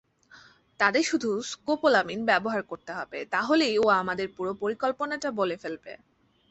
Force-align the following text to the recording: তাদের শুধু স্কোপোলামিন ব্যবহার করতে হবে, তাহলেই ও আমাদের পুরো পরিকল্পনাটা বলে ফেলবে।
তাদের 0.79 1.03
শুধু 1.03 1.29
স্কোপোলামিন 1.51 2.21
ব্যবহার 2.25 2.61
করতে 2.63 2.91
হবে, 2.93 3.19
তাহলেই 3.33 3.75
ও 3.77 3.95
আমাদের 4.01 4.27
পুরো 4.35 4.51
পরিকল্পনাটা 4.61 5.29
বলে 5.39 5.55
ফেলবে। 5.57 5.93